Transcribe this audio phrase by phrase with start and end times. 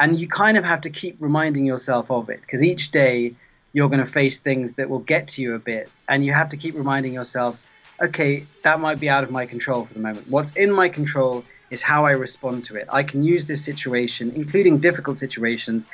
[0.00, 3.34] and you kind of have to keep reminding yourself of it because each day
[3.72, 6.48] you're going to face things that will get to you a bit, and you have
[6.48, 7.56] to keep reminding yourself,
[8.02, 10.28] okay, that might be out of my control for the moment.
[10.28, 12.88] What's in my control is how I respond to it.
[12.90, 15.84] I can use this situation, including difficult situations,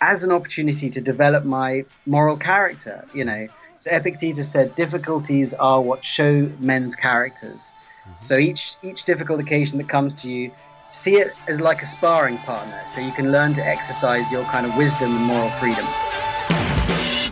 [0.00, 3.04] as an opportunity to develop my moral character.
[3.12, 3.48] You know,
[3.84, 7.60] Epictetus said, difficulties are what show men's characters.
[7.60, 8.24] Mm-hmm.
[8.24, 10.52] So each each difficult occasion that comes to you,
[10.92, 14.66] see it as like a sparring partner, so you can learn to exercise your kind
[14.66, 15.86] of wisdom and moral freedom.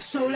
[0.01, 0.29] So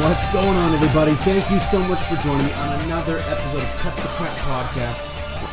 [0.00, 1.12] What's going on, everybody?
[1.16, 5.09] Thank you so much for joining me on another episode of Cut the Crap podcast.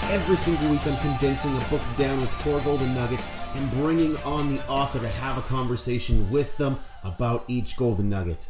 [0.10, 4.56] Every single week I'm condensing a book down its core golden nuggets and bringing on
[4.56, 8.48] the author to have a conversation with them about each golden nugget.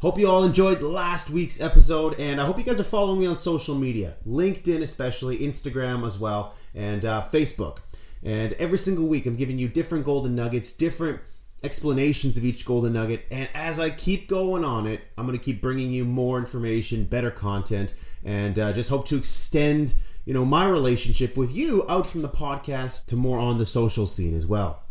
[0.00, 3.26] Hope you all enjoyed last week's episode, and I hope you guys are following me
[3.26, 7.78] on social media LinkedIn, especially, Instagram as well, and uh, Facebook.
[8.24, 11.20] And every single week I'm giving you different golden nuggets, different
[11.62, 13.24] explanations of each golden nugget.
[13.30, 17.04] And as I keep going on it, I'm going to keep bringing you more information,
[17.04, 22.06] better content, and uh, just hope to extend, you know, my relationship with you out
[22.06, 24.82] from the podcast to more on the social scene as well.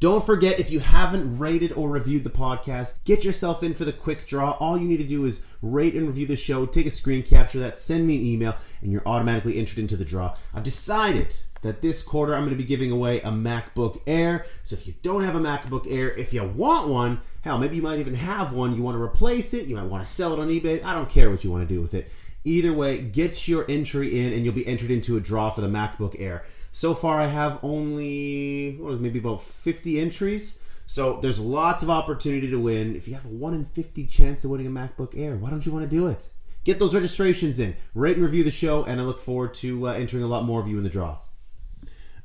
[0.00, 3.92] Don't forget, if you haven't rated or reviewed the podcast, get yourself in for the
[3.92, 4.52] quick draw.
[4.52, 7.58] All you need to do is rate and review the show, take a screen capture
[7.58, 10.36] that, send me an email, and you're automatically entered into the draw.
[10.54, 14.46] I've decided that this quarter I'm going to be giving away a MacBook Air.
[14.62, 17.82] So if you don't have a MacBook Air, if you want one, hell, maybe you
[17.82, 20.38] might even have one, you want to replace it, you might want to sell it
[20.38, 20.80] on eBay.
[20.84, 22.08] I don't care what you want to do with it.
[22.44, 25.68] Either way, get your entry in and you'll be entered into a draw for the
[25.68, 26.44] MacBook Air.
[26.72, 30.62] So far, I have only what, maybe about 50 entries.
[30.86, 32.96] So there's lots of opportunity to win.
[32.96, 35.66] If you have a 1 in 50 chance of winning a MacBook Air, why don't
[35.66, 36.28] you want to do it?
[36.64, 39.92] Get those registrations in, rate and review the show, and I look forward to uh,
[39.92, 41.18] entering a lot more of you in the draw.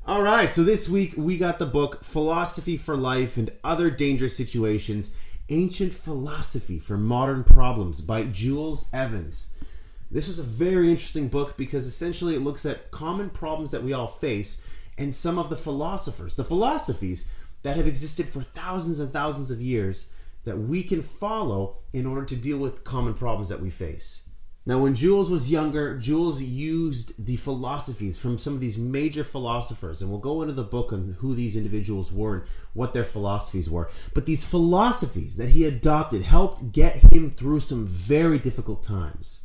[0.05, 4.35] All right, so this week we got the book Philosophy for Life and Other Dangerous
[4.35, 5.15] Situations
[5.49, 9.55] Ancient Philosophy for Modern Problems by Jules Evans.
[10.13, 13.93] This is a very interesting book because essentially it looks at common problems that we
[13.93, 14.63] all face
[14.95, 17.31] and some of the philosophers, the philosophies
[17.63, 20.11] that have existed for thousands and thousands of years
[20.43, 24.29] that we can follow in order to deal with common problems that we face.
[24.67, 29.99] Now, when Jules was younger, Jules used the philosophies from some of these major philosophers,
[29.99, 32.43] and we'll go into the book on who these individuals were and
[32.73, 33.89] what their philosophies were.
[34.13, 39.43] But these philosophies that he adopted helped get him through some very difficult times.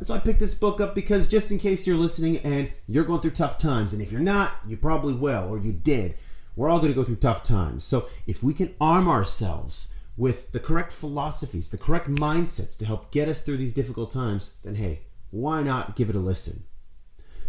[0.00, 3.04] And so I picked this book up because just in case you're listening and you're
[3.04, 6.14] going through tough times, and if you're not, you probably will, or you did.
[6.56, 7.84] We're all going to go through tough times.
[7.84, 13.10] So if we can arm ourselves with the correct philosophies, the correct mindsets to help
[13.10, 16.62] get us through these difficult times, then hey, why not give it a listen?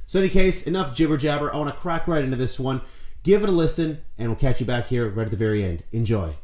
[0.06, 1.54] So, in any case, enough jibber jabber.
[1.54, 2.82] I want to crack right into this one.
[3.24, 5.84] Give it a listen, and we'll catch you back here right at the very end.
[5.94, 6.36] Enjoy.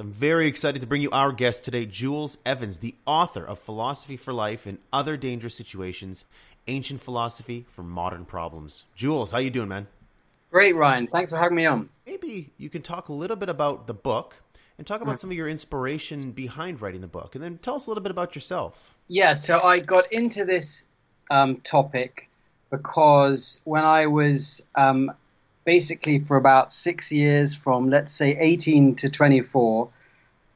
[0.00, 4.16] I'm very excited to bring you our guest today, Jules Evans, the author of Philosophy
[4.16, 6.24] for Life and Other Dangerous Situations,
[6.68, 8.84] Ancient Philosophy for Modern Problems.
[8.94, 9.88] Jules, how you doing, man?
[10.52, 11.08] Great, Ryan.
[11.08, 11.88] Thanks for having me on.
[12.06, 14.36] Maybe you can talk a little bit about the book
[14.78, 15.18] and talk about mm.
[15.18, 18.12] some of your inspiration behind writing the book, and then tell us a little bit
[18.12, 18.94] about yourself.
[19.08, 20.86] Yeah, so I got into this
[21.28, 22.28] um, topic
[22.70, 25.10] because when I was um,
[25.68, 29.90] basically for about six years, from let's say 18 to 24,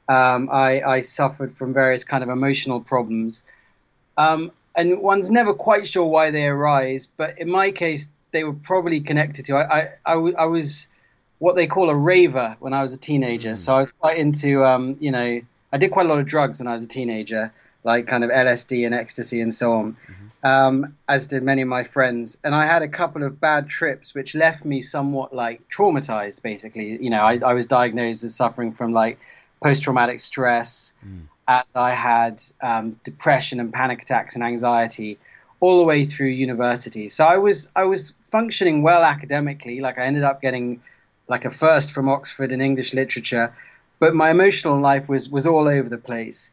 [0.08, 3.42] um, I, I, suffered from various kind of emotional problems.
[4.16, 8.54] Um, and one's never quite sure why they arise, but in my case, they were
[8.54, 9.56] probably connected to.
[9.56, 10.88] I, I, I, was
[11.40, 13.52] what they call a raver when I was a teenager.
[13.52, 13.58] Mm.
[13.58, 15.42] So I was quite into, um, you know,
[15.74, 17.52] I did quite a lot of drugs when I was a teenager,
[17.84, 19.92] like kind of LSD and ecstasy and so on.
[19.92, 22.36] Mm-hmm um, as did many of my friends.
[22.42, 26.42] And I had a couple of bad trips, which left me somewhat like traumatized.
[26.42, 29.18] Basically, you know, I, I was diagnosed as suffering from like
[29.62, 31.22] post-traumatic stress, mm.
[31.46, 35.18] and I had um, depression and panic attacks and anxiety
[35.60, 37.08] all the way through university.
[37.08, 39.80] So I was I was functioning well academically.
[39.80, 40.82] Like I ended up getting
[41.28, 43.54] like a first from Oxford in English literature,
[44.00, 46.50] but my emotional life was was all over the place.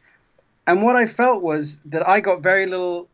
[0.69, 3.07] And what I felt was that I got very little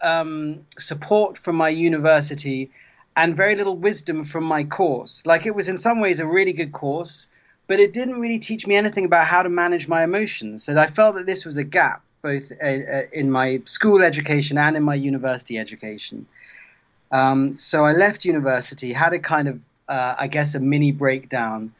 [0.00, 2.70] um, support from my university
[3.14, 5.22] and very little wisdom from my course.
[5.26, 7.26] Like it was in some ways a really good course,
[7.66, 10.64] but it didn't really teach me anything about how to manage my emotions.
[10.64, 14.56] So I felt that this was a gap both uh, uh, in my school education
[14.56, 16.26] and in my university education.
[17.12, 21.72] Um, so I left university, had a kind of uh, I guess, a mini breakdown,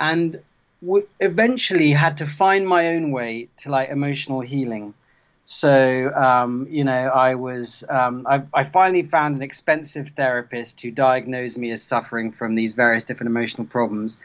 [0.00, 0.40] and
[0.84, 4.94] w- eventually had to find my own way to like emotional healing.
[5.44, 10.90] So, um, you know, I was, um, I, I, finally found an expensive therapist who
[10.90, 14.18] diagnosed me as suffering from these various different emotional problems.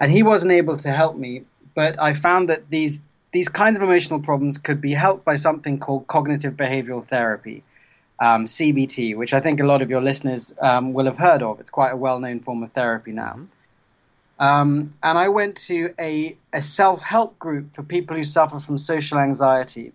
[0.00, 1.42] And he wasn't able to help me,
[1.74, 3.02] but I found that these,
[3.32, 7.62] these kinds of emotional problems could be helped by something called cognitive behavioral therapy,
[8.18, 11.60] um, CBT, which I think a lot of your listeners um, will have heard of.
[11.60, 13.40] It's quite a well known form of therapy now.
[14.42, 18.76] Um, and I went to a, a self help group for people who suffer from
[18.76, 19.92] social anxiety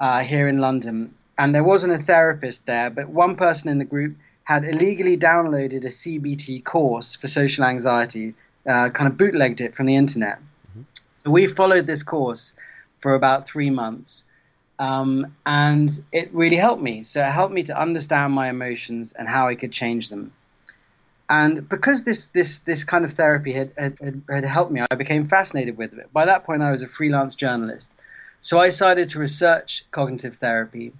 [0.00, 3.84] uh, here in London, and there wasn't a therapist there, but one person in the
[3.84, 8.32] group had illegally downloaded a CBT course for social anxiety,
[8.66, 10.38] uh, kind of bootlegged it from the internet.
[10.38, 10.82] Mm-hmm.
[11.22, 12.54] So we followed this course
[13.00, 14.24] for about three months,
[14.78, 17.04] um, and it really helped me.
[17.04, 20.32] So it helped me to understand my emotions and how I could change them.
[21.28, 25.28] And because this this this kind of therapy had, had, had helped me, I became
[25.28, 26.12] fascinated with it.
[26.12, 27.90] By that point, I was a freelance journalist.
[28.42, 30.92] So I decided to research cognitive therapy,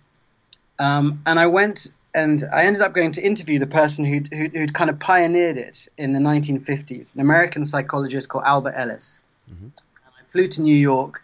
[0.79, 4.53] um, and I went and I ended up going to interview the person who'd, who'd,
[4.53, 9.19] who'd, kind of pioneered it in the 1950s, an American psychologist called Albert Ellis.
[9.53, 9.69] Mm-hmm.
[10.07, 11.21] I flew to New York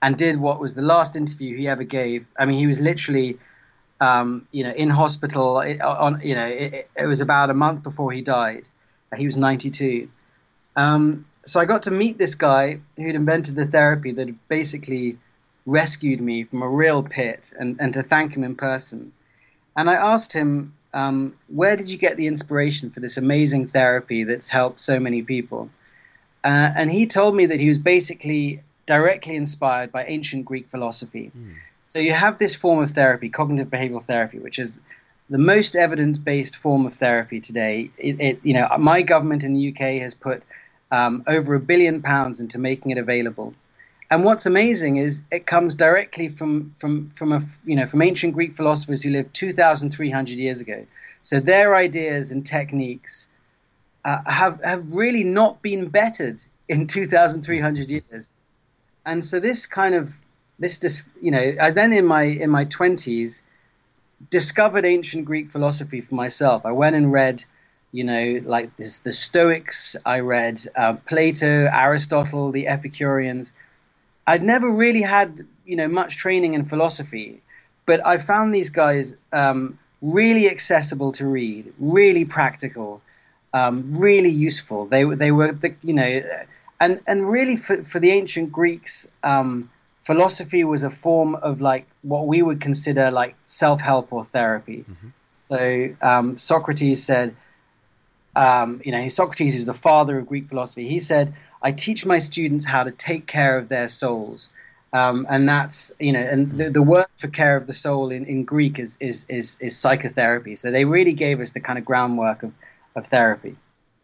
[0.00, 2.26] and did what was the last interview he ever gave.
[2.38, 3.38] I mean, he was literally,
[4.00, 5.56] um, you know, in hospital.
[5.56, 8.68] On, you know, it, it, was about a month before he died.
[9.16, 10.08] He was 92.
[10.76, 15.16] Um, so I got to meet this guy who'd invented the therapy that basically
[15.64, 19.12] rescued me from a real pit and, and to thank him in person.
[19.76, 24.24] And I asked him, um, where did you get the inspiration for this amazing therapy
[24.24, 25.70] that's helped so many people?
[26.44, 31.30] Uh, and he told me that he was basically directly inspired by ancient Greek philosophy.
[31.36, 31.54] Mm.
[31.92, 34.74] So you have this form of therapy, cognitive behavioral therapy, which is
[35.30, 37.90] the most evidence-based form of therapy today.
[37.98, 40.42] It, it, you know, my government in the UK has put
[40.90, 43.54] um, over a billion pounds into making it available.
[44.10, 48.34] And what's amazing is it comes directly from from from a you know from ancient
[48.34, 50.86] Greek philosophers who lived 2,300 years ago.
[51.22, 53.26] So their ideas and techniques
[54.04, 58.30] uh, have have really not been bettered in 2,300 years.
[59.04, 60.12] And so this kind of
[60.58, 63.42] this just, you know I then in my in my 20s
[64.30, 66.64] discovered ancient Greek philosophy for myself.
[66.64, 67.44] I went and read
[67.92, 69.96] you know, like this, the Stoics.
[70.04, 73.54] I read uh, Plato, Aristotle, the Epicureans,
[74.26, 77.40] I'd never really had you know much training in philosophy,
[77.86, 83.00] but I found these guys um, really accessible to read, really practical,
[83.54, 84.86] um, really useful.
[84.86, 86.22] They they were the, you know,
[86.80, 89.70] and and really for for the ancient Greeks, um,
[90.06, 94.84] philosophy was a form of like what we would consider like self help or therapy.
[94.88, 95.08] Mm-hmm.
[95.48, 97.36] So um, Socrates said,
[98.34, 100.88] um, you know, Socrates is the father of Greek philosophy.
[100.88, 104.48] He said I teach my students how to take care of their souls.
[104.92, 108.24] Um, and that's you know, and the, the, word for care of the soul in,
[108.24, 110.54] in Greek is, is is is psychotherapy.
[110.56, 112.52] So they really gave us the kind of groundwork of,
[112.94, 113.56] of therapy.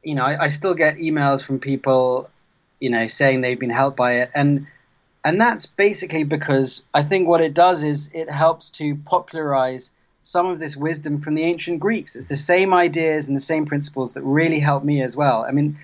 [0.02, 2.28] You know, I, I still get emails from people,
[2.80, 4.66] you know, saying they've been helped by it, and
[5.24, 9.90] and that's basically because I think what it does is it helps to popularize
[10.22, 12.16] some of this wisdom from the ancient Greeks.
[12.16, 15.44] It's the same ideas and the same principles that really helped me as well.
[15.46, 15.78] I mean,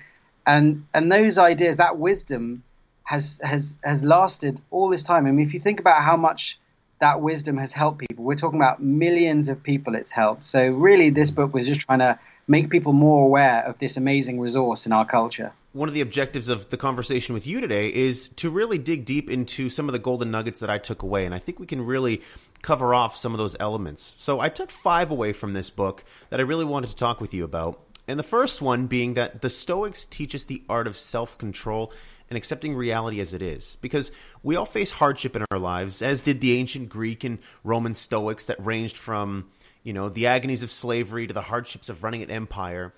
[0.45, 2.63] and and those ideas, that wisdom,
[3.03, 5.25] has has has lasted all this time.
[5.25, 6.59] I mean, if you think about how much
[6.99, 10.45] that wisdom has helped people, we're talking about millions of people it's helped.
[10.45, 14.39] So really, this book was just trying to make people more aware of this amazing
[14.39, 15.53] resource in our culture.
[15.71, 19.29] One of the objectives of the conversation with you today is to really dig deep
[19.29, 21.85] into some of the golden nuggets that I took away, and I think we can
[21.85, 22.21] really
[22.63, 24.15] cover off some of those elements.
[24.17, 27.35] So I took five away from this book that I really wanted to talk with
[27.35, 27.79] you about.
[28.07, 31.93] And the first one being that the Stoics teach us the art of self control
[32.29, 33.77] and accepting reality as it is.
[33.81, 34.11] Because
[34.41, 38.47] we all face hardship in our lives, as did the ancient Greek and Roman Stoics
[38.47, 39.51] that ranged from,
[39.83, 42.93] you know, the agonies of slavery to the hardships of running an empire.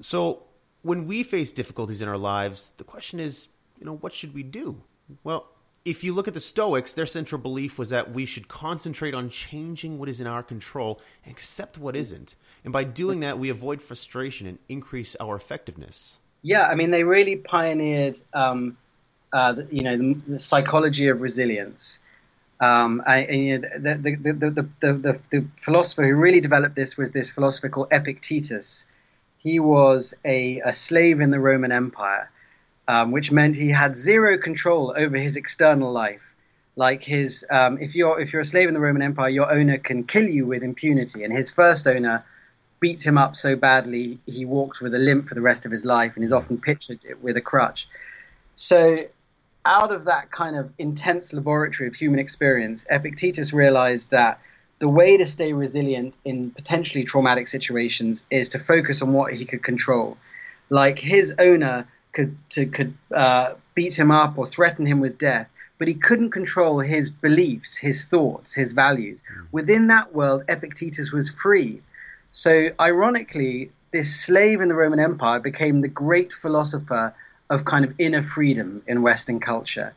[0.00, 0.45] So
[0.86, 4.42] when we face difficulties in our lives, the question is, you know, what should we
[4.44, 4.82] do?
[5.24, 5.48] Well,
[5.84, 9.28] if you look at the Stoics, their central belief was that we should concentrate on
[9.28, 12.36] changing what is in our control and accept what isn't.
[12.64, 16.18] And by doing that, we avoid frustration and increase our effectiveness.
[16.42, 18.76] Yeah, I mean, they really pioneered, um,
[19.32, 21.98] uh, the, you know, the, the, psychology of resilience.
[22.60, 27.68] Um, and, know, the, the, the, the, philosopher who really developed this was this philosopher
[27.68, 28.86] called Epictetus.
[29.46, 32.30] He was a, a slave in the Roman Empire
[32.88, 36.22] um, which meant he had zero control over his external life.
[36.76, 39.78] Like his, um, if you're if you're a slave in the Roman Empire, your owner
[39.78, 42.24] can kill you with impunity, and his first owner
[42.80, 45.86] beat him up so badly he walked with a limp for the rest of his
[45.86, 47.88] life and is often pictured with a crutch.
[48.56, 49.06] So,
[49.64, 54.38] out of that kind of intense laboratory of human experience, Epictetus realized that
[54.78, 59.44] the way to stay resilient in potentially traumatic situations is to focus on what he
[59.44, 60.16] could control.
[60.68, 65.48] Like his owner could to, could uh, beat him up or threaten him with death,
[65.78, 69.22] but he couldn't control his beliefs, his thoughts, his values.
[69.52, 71.82] Within that world, Epictetus was free.
[72.32, 77.14] So, ironically, this slave in the Roman Empire became the great philosopher
[77.48, 79.94] of kind of inner freedom in Western culture.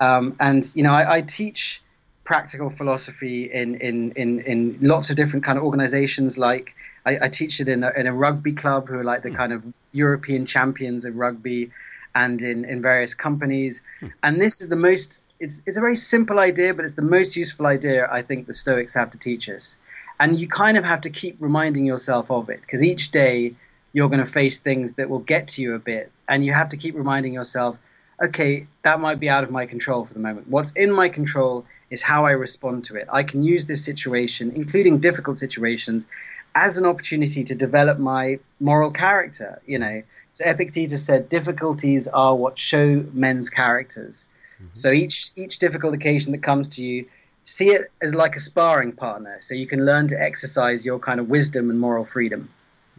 [0.00, 1.82] Um, and you know, I, I, teach
[2.30, 6.38] practical philosophy in, in, in, in lots of different kind of organizations.
[6.38, 6.72] Like
[7.04, 9.42] I, I teach it in a, in a rugby club, who are like the hmm.
[9.42, 11.72] kind of European champions of rugby,
[12.14, 13.80] and in, in various companies.
[13.98, 14.06] Hmm.
[14.22, 15.24] And this is the most.
[15.40, 18.54] It's it's a very simple idea, but it's the most useful idea I think the
[18.54, 19.74] Stoics have to teach us.
[20.20, 23.54] And you kind of have to keep reminding yourself of it because each day
[23.92, 26.12] you're going to face things that will get to you a bit.
[26.28, 27.76] And you have to keep reminding yourself,
[28.22, 30.48] okay, that might be out of my control for the moment.
[30.48, 33.08] What's in my control is how I respond to it.
[33.10, 36.06] I can use this situation, including difficult situations,
[36.54, 39.60] as an opportunity to develop my moral character.
[39.66, 40.02] You know,
[40.38, 44.24] so Epictetus said, difficulties are what show men's characters.
[44.56, 44.66] Mm-hmm.
[44.74, 47.06] So each each difficult occasion that comes to you,
[47.44, 51.20] see it as like a sparring partner, so you can learn to exercise your kind
[51.20, 52.50] of wisdom and moral freedom.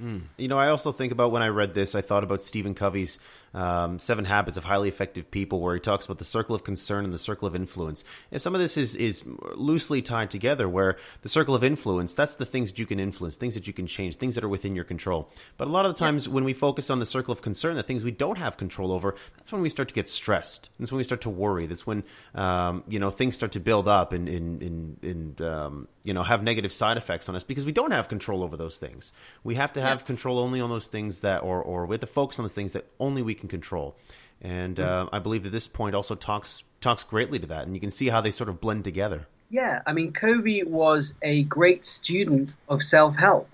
[0.01, 0.22] Mm.
[0.38, 3.20] You know, I also think about when I read this, I thought about Stephen Covey's
[3.53, 7.03] um, Seven Habits of Highly Effective People, where he talks about the circle of concern
[7.03, 8.03] and the circle of influence.
[8.31, 9.24] And some of this is is
[9.55, 13.38] loosely tied together, where the circle of influence that's the things that you can influence,
[13.38, 15.29] things that you can change, things that are within your control.
[15.58, 17.84] But a lot of the times, when we focus on the circle of concern, the
[17.84, 20.70] things we don't have control over, that's when we start to get stressed.
[20.79, 21.65] That's when we start to worry.
[21.65, 22.03] That's when
[22.36, 26.43] um, you know things start to build up and and and, um, you know have
[26.43, 29.13] negative side effects on us because we don't have control over those things.
[29.43, 30.05] We have to have yeah.
[30.05, 32.74] control only on those things that, or or we have to focus on those things
[32.74, 33.95] that only we can control.
[34.41, 34.83] And hmm.
[34.83, 37.91] uh, I believe that this point also talks talks greatly to that, and you can
[37.91, 39.27] see how they sort of blend together.
[39.50, 43.50] Yeah, I mean, Covey was a great student of self help.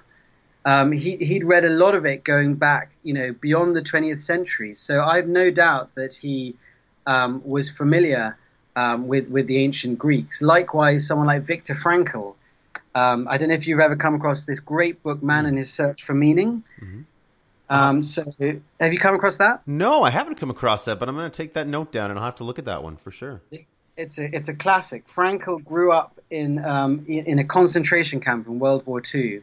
[0.63, 4.21] Um, he, he'd read a lot of it going back, you know, beyond the 20th
[4.21, 4.75] century.
[4.75, 6.55] So I've no doubt that he
[7.05, 8.37] um, was familiar
[8.75, 10.41] um, with with the ancient Greeks.
[10.41, 12.35] Likewise, someone like Viktor Frankl.
[12.93, 15.71] Um, I don't know if you've ever come across this great book, Man and His
[15.71, 16.63] Search for Meaning.
[16.81, 17.01] Mm-hmm.
[17.69, 18.23] Um, so,
[18.79, 19.67] have you come across that?
[19.67, 22.19] No, I haven't come across that, but I'm going to take that note down and
[22.19, 23.41] I'll have to look at that one for sure.
[23.97, 25.05] It's a it's a classic.
[25.07, 29.41] Frankl grew up in um, in, a concentration camp in World War II,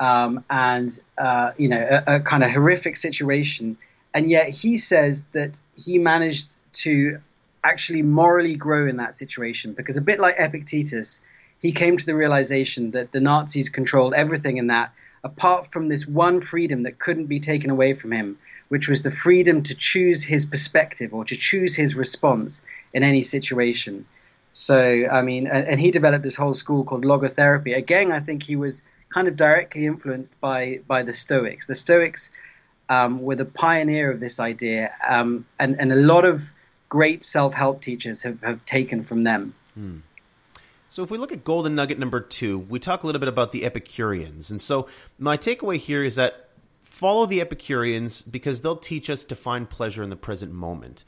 [0.00, 3.78] um, and uh, you know a, a kind of horrific situation,
[4.12, 7.20] and yet he says that he managed to
[7.64, 11.20] actually morally grow in that situation because a bit like Epictetus,
[11.60, 14.92] he came to the realization that the Nazis controlled everything in that
[15.24, 18.38] apart from this one freedom that couldn't be taken away from him,
[18.68, 22.60] which was the freedom to choose his perspective or to choose his response
[22.92, 24.04] in any situation.
[24.52, 27.76] So, I mean, and, and he developed this whole school called logotherapy.
[27.76, 31.66] Again, I think he was kind of directly influenced by by the Stoics.
[31.66, 32.30] The Stoics
[32.88, 36.42] um, were the pioneer of this idea, um, and and a lot of
[36.88, 39.54] great self help teachers have, have taken from them.
[39.74, 39.98] Hmm.
[40.92, 43.50] So if we look at golden nugget number two, we talk a little bit about
[43.50, 44.50] the Epicureans.
[44.50, 46.50] And so my takeaway here is that
[46.82, 51.04] follow the Epicureans because they'll teach us to find pleasure in the present moment.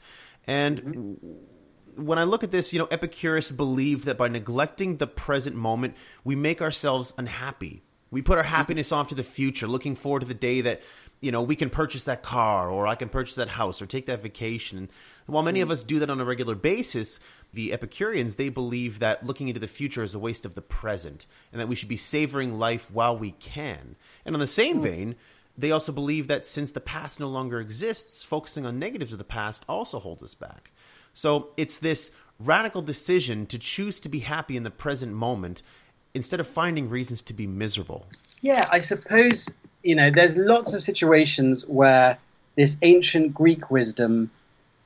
[0.47, 2.03] And mm-hmm.
[2.03, 5.93] when I look at this, you know, Epicurus believed that by neglecting the present moment,
[6.23, 7.83] we make ourselves unhappy.
[8.09, 8.55] We put our mm-hmm.
[8.55, 10.81] happiness off to the future, looking forward to the day that,
[11.21, 14.07] you know, we can purchase that car or I can purchase that house or take
[14.07, 14.79] that vacation.
[14.79, 14.89] And
[15.27, 15.73] while many of mm-hmm.
[15.73, 17.19] us do that on a regular basis,
[17.55, 21.25] the Epicureans, they believe that looking into the future is a waste of the present
[21.51, 23.95] and that we should be savoring life while we can.
[24.25, 24.83] And in the same mm.
[24.83, 25.15] vein,
[25.57, 29.23] they also believe that since the past no longer exists, focusing on negatives of the
[29.23, 30.71] past also holds us back.
[31.13, 35.61] So it's this radical decision to choose to be happy in the present moment
[36.13, 38.05] instead of finding reasons to be miserable.
[38.41, 39.49] Yeah, I suppose,
[39.83, 42.17] you know, there's lots of situations where
[42.55, 44.29] this ancient Greek wisdom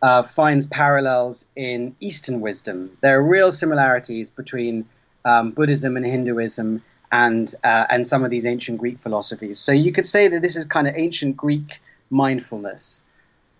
[0.01, 2.97] uh, finds parallels in Eastern wisdom.
[3.01, 4.85] There are real similarities between
[5.25, 9.59] um, Buddhism and Hinduism and uh, and some of these ancient Greek philosophies.
[9.59, 11.79] So you could say that this is kind of ancient Greek
[12.09, 13.01] mindfulness.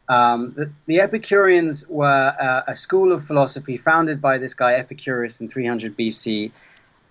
[0.08, 5.40] Um, the, the, Epicureans were uh, a school of philosophy founded by this guy Epicurus
[5.40, 6.52] in 300 BC,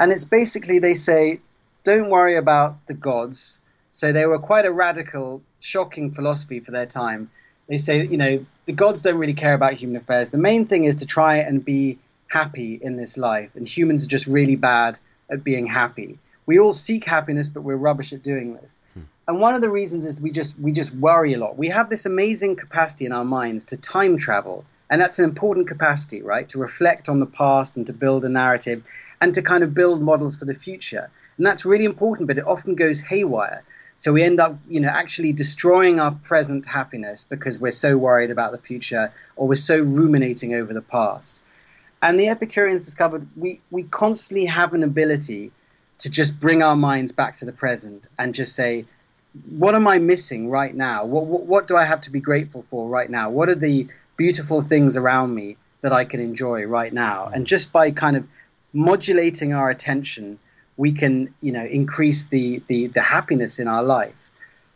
[0.00, 1.38] and it's basically they say,
[1.84, 3.58] don't worry about the gods.
[3.92, 7.30] So they were quite a radical, shocking philosophy for their time
[7.68, 10.30] they say, you know, the gods don't really care about human affairs.
[10.30, 14.08] The main thing is to try and be happy in this life, and humans are
[14.08, 14.98] just really bad
[15.30, 16.18] at being happy.
[16.44, 18.70] We all seek happiness, but we're rubbish at doing this.
[18.92, 19.00] Hmm.
[19.26, 21.56] and one of the reasons is we just we just worry a lot.
[21.56, 25.66] We have this amazing capacity in our minds to time travel, and that's an important
[25.66, 26.46] capacity, right?
[26.50, 28.84] To reflect on the past and to build a narrative
[29.22, 31.08] and to kind of build models for the future.
[31.38, 33.62] And that's really important, but it often goes haywire.
[33.98, 38.30] So we end up, you know, actually destroying our present happiness because we're so worried
[38.30, 41.40] about the future or we're so ruminating over the past.
[42.00, 45.50] And the Epicureans discovered we, we constantly have an ability
[45.98, 48.84] to just bring our minds back to the present and just say,
[49.50, 51.04] what am I missing right now?
[51.04, 53.30] What, what, what do I have to be grateful for right now?
[53.30, 57.32] What are the beautiful things around me that I can enjoy right now?
[57.34, 58.24] And just by kind of
[58.72, 60.38] modulating our attention,
[60.78, 64.14] we can, you know, increase the, the, the happiness in our life.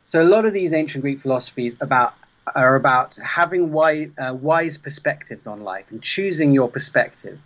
[0.04, 2.12] So a lot of these ancient Greek philosophies about
[2.56, 7.38] are about having wise, uh, wise perspectives on life and choosing your perspective.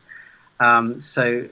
[0.58, 1.48] Um, so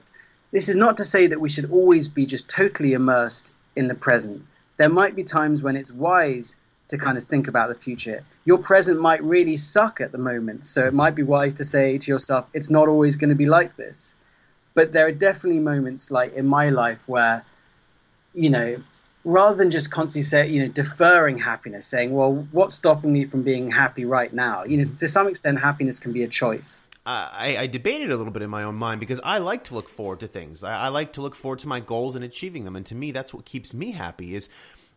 [0.51, 3.93] this is not to say that we should always be just totally immersed in the
[3.93, 4.43] present.
[4.77, 6.55] There might be times when it's wise
[6.87, 8.23] to kind of think about the future.
[8.45, 11.99] Your present might really suck at the moment, so it might be wise to say
[11.99, 14.14] to yourself, it's not always going to be like this.
[14.75, 17.43] But there are definitely moments like in my life where,
[18.33, 18.77] you know,
[19.23, 23.41] rather than just constantly say, you know, deferring happiness, saying, well, what's stopping me from
[23.41, 24.63] being happy right now?
[24.63, 26.77] You know, to some extent, happiness can be a choice.
[27.07, 29.87] I, I, debated a little bit in my own mind because I like to look
[29.87, 30.63] forward to things.
[30.63, 33.11] I, I, like to look forward to my goals and achieving them, and to me,
[33.11, 34.35] that's what keeps me happy.
[34.35, 34.49] Is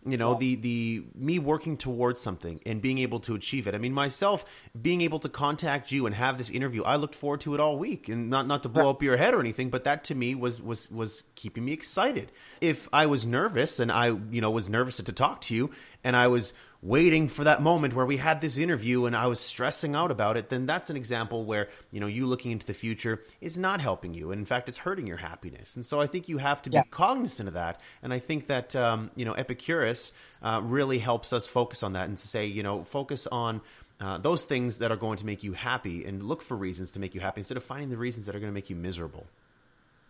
[0.06, 3.74] you know the the me working towards something and being able to achieve it.
[3.74, 4.44] I mean myself
[4.80, 7.78] being able to contact you and have this interview i looked forward to it all
[7.78, 8.08] week.
[8.08, 10.62] And not not to blow up your head or anything but that to me was
[10.62, 12.30] was was keeping me excited.
[12.60, 15.70] If i was nervous and i you know was nervous to talk to you
[16.04, 19.40] and i was waiting for that moment where we had this interview and I was
[19.40, 22.74] stressing out about it, then that's an example where, you know, you looking into the
[22.74, 24.30] future is not helping you.
[24.30, 25.74] And in fact, it's hurting your happiness.
[25.74, 26.84] And so I think you have to be yeah.
[26.90, 27.80] cognizant of that.
[28.02, 32.08] And I think that, um, you know, Epicurus uh, really helps us focus on that
[32.08, 33.60] and to say, you know, focus on
[34.00, 37.00] uh, those things that are going to make you happy and look for reasons to
[37.00, 39.26] make you happy instead of finding the reasons that are going to make you miserable.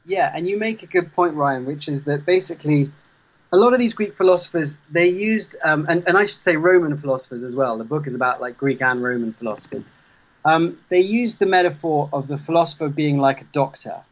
[0.04, 2.90] Yeah, and you make a good point, Ryan, which is that basically
[3.52, 6.98] a lot of these Greek philosophers, they used, um, and, and I should say Roman
[6.98, 7.78] philosophers as well.
[7.78, 9.90] The book is about like Greek and Roman philosophers.
[10.44, 14.02] Um, they used the metaphor of the philosopher being like a doctor,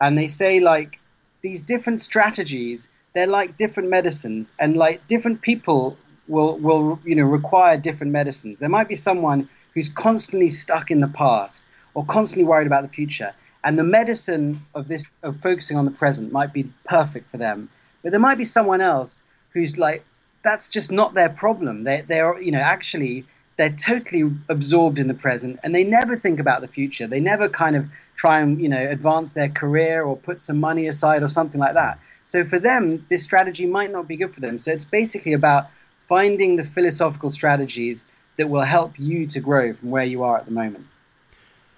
[0.00, 0.98] and they say like
[1.42, 5.96] these different strategies, they're like different medicines, and like different people
[6.28, 8.58] will will you know require different medicines.
[8.60, 12.88] There might be someone who's constantly stuck in the past or constantly worried about the
[12.88, 17.36] future, and the medicine of this of focusing on the present might be perfect for
[17.36, 17.68] them
[18.06, 20.04] but there might be someone else who's like,
[20.44, 21.82] that's just not their problem.
[21.82, 23.24] They, they're, you know, actually,
[23.56, 27.08] they're totally absorbed in the present and they never think about the future.
[27.08, 30.86] They never kind of try and, you know, advance their career or put some money
[30.86, 31.98] aside or something like that.
[32.26, 34.60] So for them, this strategy might not be good for them.
[34.60, 35.66] So it's basically about
[36.08, 38.04] finding the philosophical strategies
[38.36, 40.86] that will help you to grow from where you are at the moment.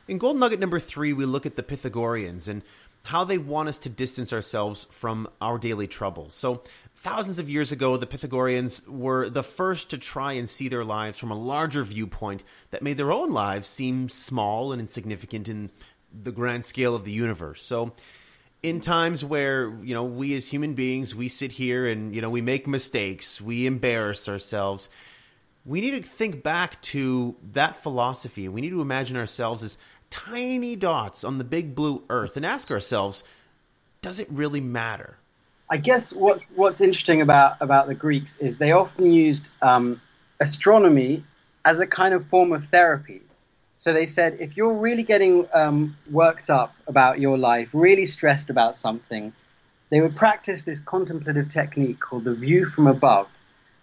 [0.07, 2.63] In Gold Nugget number three, we look at the Pythagoreans, and
[3.05, 6.35] how they want us to distance ourselves from our daily troubles.
[6.35, 6.63] So,
[6.97, 11.19] thousands of years ago, the Pythagoreans were the first to try and see their lives
[11.19, 15.71] from a larger viewpoint that made their own lives seem small and insignificant in
[16.13, 17.63] the grand scale of the universe.
[17.63, 17.93] So,
[18.63, 22.31] in times where you know we as human beings we sit here and you know
[22.31, 24.89] we make mistakes we embarrass ourselves
[25.65, 29.79] we need to think back to that philosophy and we need to imagine ourselves as
[30.11, 33.25] tiny dots on the big blue earth and ask ourselves,
[34.03, 35.19] does it really matter?
[35.71, 40.01] I guess what's what's interesting about about the Greeks is they often used um,
[40.41, 41.25] astronomy
[41.65, 43.21] as a kind of form of therapy.
[43.77, 48.49] So they said if you're really getting um, worked up about your life, really stressed
[48.51, 49.33] about something,
[49.91, 53.29] they would practice this contemplative technique called the view from above,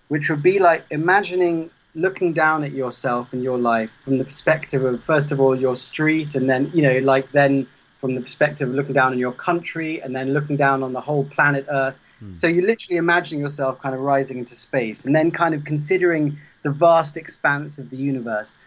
[0.08, 4.84] which would be like imagining looking down at yourself and your life from the perspective
[4.84, 7.66] of first of all your street and then you know like then
[8.02, 11.00] from the perspective of looking down on your country and then looking down on the
[11.00, 12.36] whole planet earth mm.
[12.36, 16.38] so you're literally imagining yourself kind of rising into space and then kind of considering
[16.64, 18.58] the vast expanse of the universe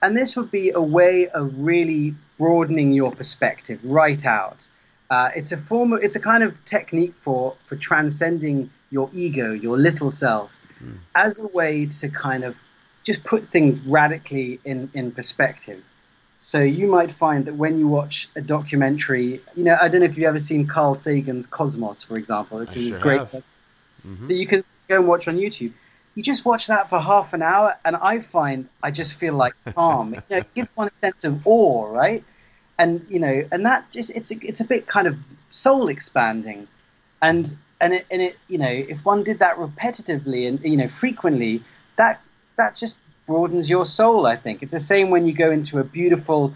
[0.00, 4.66] and this would be a way of really broadening your perspective right out
[5.10, 9.52] uh, it's a form of, it's a kind of technique for for transcending your ego
[9.52, 10.96] your little self mm.
[11.16, 12.54] as a way to kind of
[13.04, 15.82] just put things radically in, in perspective.
[16.38, 20.06] So you might find that when you watch a documentary, you know, I don't know
[20.06, 24.28] if you've ever seen Carl Sagan's Cosmos, for example, because sure it's great mm-hmm.
[24.28, 25.72] that you can go and watch on YouTube.
[26.14, 29.54] You just watch that for half an hour, and I find I just feel like
[29.74, 30.14] calm.
[30.14, 32.24] you know, it gives one a sense of awe, right?
[32.78, 35.16] And you know, and that just it's a, it's a bit kind of
[35.50, 36.68] soul expanding,
[37.20, 40.88] and and it, and it, you know, if one did that repetitively and you know
[40.88, 41.62] frequently,
[41.96, 42.20] that
[42.58, 44.26] that just broadens your soul.
[44.26, 46.54] I think it's the same when you go into a beautiful,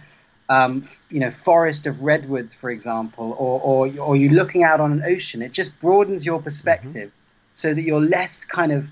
[0.48, 4.92] um, you know, forest of redwoods, for example, or or or you're looking out on
[4.92, 5.42] an ocean.
[5.42, 7.56] It just broadens your perspective, mm-hmm.
[7.56, 8.86] so that you're less kind of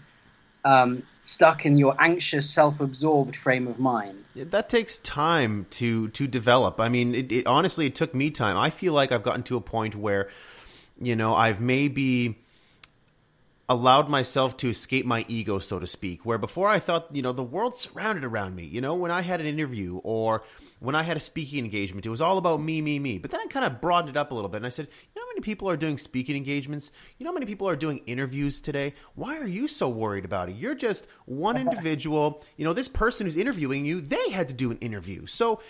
[0.64, 4.24] um, stuck in your anxious, self-absorbed frame of mind.
[4.34, 6.80] That takes time to to develop.
[6.80, 8.56] I mean, it, it, honestly, it took me time.
[8.56, 10.28] I feel like I've gotten to a point where,
[11.00, 12.38] you know, I've maybe
[13.70, 16.26] allowed myself to escape my ego, so to speak.
[16.26, 18.64] Where before I thought, you know, the world surrounded around me.
[18.64, 20.42] You know, when I had an interview or
[20.80, 23.18] when I had a speaking engagement, it was all about me, me, me.
[23.18, 25.20] But then I kind of broadened it up a little bit and I said, you
[25.20, 26.90] know how many people are doing speaking engagements?
[27.16, 28.94] You know how many people are doing interviews today?
[29.14, 30.56] Why are you so worried about it?
[30.56, 32.42] You're just one individual.
[32.56, 35.26] You know, this person who's interviewing you, they had to do an interview.
[35.26, 35.60] So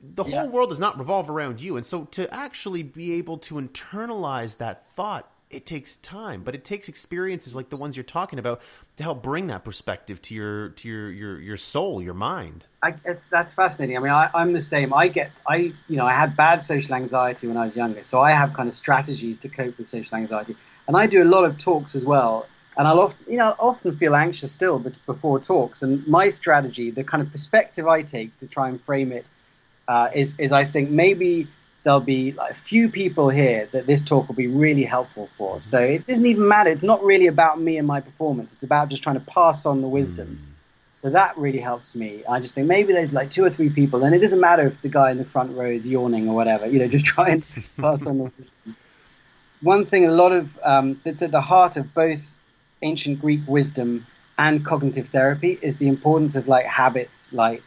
[0.00, 0.46] the whole yeah.
[0.46, 1.76] world does not revolve around you.
[1.76, 6.64] And so to actually be able to internalize that thought it takes time, but it
[6.64, 8.60] takes experiences like the ones you're talking about
[8.96, 12.66] to help bring that perspective to your to your your, your soul, your mind.
[12.82, 12.94] I,
[13.30, 13.96] that's fascinating.
[13.96, 14.92] I mean, I, I'm the same.
[14.92, 18.20] I get, I you know, I had bad social anxiety when I was younger, so
[18.20, 20.56] I have kind of strategies to cope with social anxiety,
[20.88, 22.46] and I do a lot of talks as well.
[22.76, 25.82] And I'll often, you know, often feel anxious still before talks.
[25.82, 29.26] And my strategy, the kind of perspective I take to try and frame it,
[29.88, 31.48] uh, is is I think maybe
[31.84, 35.56] there'll be like a few people here that this talk will be really helpful for.
[35.56, 35.68] Mm-hmm.
[35.68, 36.70] So it doesn't even matter.
[36.70, 38.50] It's not really about me and my performance.
[38.54, 40.40] It's about just trying to pass on the wisdom.
[40.40, 40.52] Mm.
[41.02, 42.22] So that really helps me.
[42.28, 44.80] I just think maybe there's like two or three people, and it doesn't matter if
[44.82, 46.66] the guy in the front row is yawning or whatever.
[46.66, 47.44] You know, just try and
[47.76, 48.76] pass on the wisdom.
[49.62, 52.20] One thing, a lot of um, that's at the heart of both
[52.82, 54.06] ancient Greek wisdom
[54.38, 57.62] and cognitive therapy is the importance of like habits, like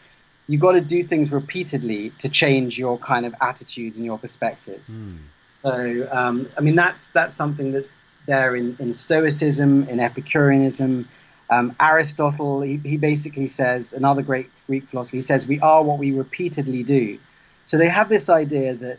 [0.48, 4.90] you've got to do things repeatedly to change your kind of attitudes and your perspectives.
[4.90, 5.18] Mm.
[5.62, 7.94] So, um, I mean, that's that's something that's
[8.28, 11.08] there in, in Stoicism, in Epicureanism.
[11.50, 16.00] Um, Aristotle, he, he basically says, another great Greek philosopher, he says, we are what
[16.00, 17.20] we repeatedly do.
[17.66, 18.98] So they have this idea that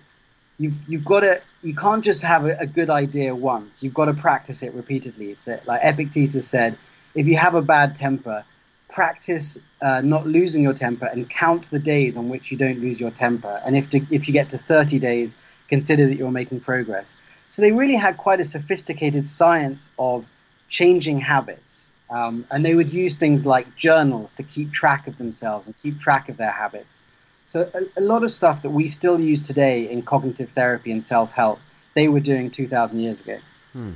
[0.59, 3.83] you've, you've got to, you can't just have a, a good idea once.
[3.83, 5.31] You've got to practice it repeatedly.
[5.31, 6.79] It's like Epictetus said,
[7.17, 8.45] if you have a bad temper,
[8.89, 12.99] practice uh, not losing your temper and count the days on which you don't lose
[12.99, 13.61] your temper.
[13.65, 15.35] And if, to, if you get to 30 days,
[15.69, 17.15] consider that you're making progress.
[17.51, 20.25] So they really had quite a sophisticated science of
[20.69, 21.91] changing habits.
[22.09, 25.99] Um, and they would use things like journals to keep track of themselves and keep
[25.99, 27.01] track of their habits.
[27.49, 31.05] So a, a lot of stuff that we still use today in cognitive therapy and
[31.05, 31.59] self-help,
[31.95, 33.39] they were doing 2,000 years ago.
[33.73, 33.93] Hmm.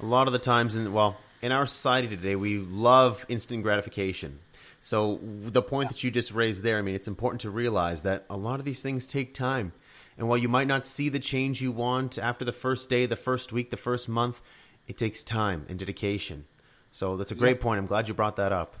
[0.00, 4.38] A lot of the times, in well, in our society today, we love instant gratification.
[4.80, 8.24] So the point that you just raised there, I mean, it's important to realize that
[8.30, 9.74] a lot of these things take time.
[10.16, 13.14] And while you might not see the change you want after the first day, the
[13.14, 14.40] first week, the first month,
[14.88, 16.46] it takes time and dedication.
[16.92, 17.62] So that's a great yeah.
[17.62, 17.78] point.
[17.78, 18.76] I'm glad you brought that up.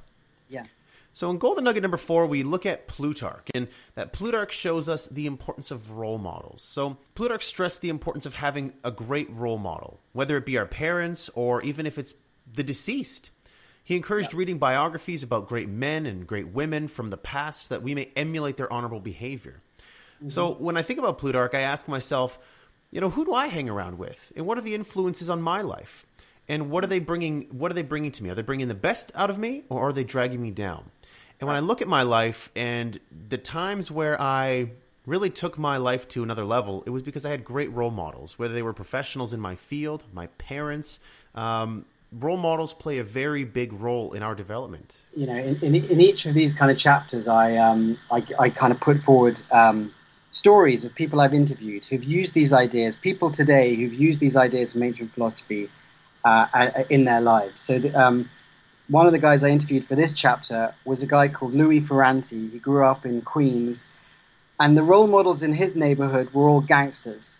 [0.48, 0.64] Yeah.
[1.12, 5.06] So in Golden Nugget number four, we look at Plutarch, and that Plutarch shows us
[5.06, 6.62] the importance of role models.
[6.62, 10.66] So Plutarch stressed the importance of having a great role model, whether it be our
[10.66, 12.14] parents or even if it's
[12.52, 13.30] the deceased.
[13.82, 17.94] He encouraged reading biographies about great men and great women from the past that we
[17.94, 19.60] may emulate their honorable behavior.
[20.16, 20.30] Mm-hmm.
[20.30, 22.38] So when I think about Plutarch, I ask myself,
[22.90, 25.60] you know, who do I hang around with, and what are the influences on my
[25.60, 26.06] life,
[26.48, 27.42] and what are they bringing?
[27.50, 28.30] What are they bringing to me?
[28.30, 30.90] Are they bringing the best out of me, or are they dragging me down?
[31.40, 34.70] And when I look at my life and the times where I
[35.04, 38.38] really took my life to another level, it was because I had great role models,
[38.38, 41.00] whether they were professionals in my field, my parents,
[41.34, 41.84] um,
[42.20, 44.96] role models play a very big role in our development.
[45.16, 48.50] You know, in, in, in each of these kind of chapters, I um, I, I
[48.50, 49.92] kind of put forward um,
[50.32, 54.72] stories of people I've interviewed who've used these ideas, people today who've used these ideas
[54.72, 55.70] from ancient philosophy
[56.24, 56.46] uh,
[56.90, 57.62] in their lives.
[57.62, 57.78] So.
[57.78, 58.30] The, um,
[58.88, 62.50] one of the guys I interviewed for this chapter was a guy called Louis Ferrante.
[62.50, 63.86] He grew up in Queens,
[64.60, 67.33] and the role models in his neighborhood were all gangsters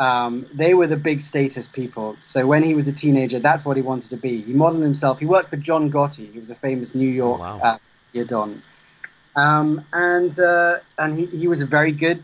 [0.00, 2.16] um, they were the big status people.
[2.22, 4.40] So when he was a teenager, that's what he wanted to be.
[4.40, 5.18] He modeled himself.
[5.18, 6.32] He worked for John Gotti.
[6.32, 7.78] He was a famous New York oh, wow.
[8.16, 8.62] uh, don.
[9.36, 12.22] Um, and uh, and he, he was a very good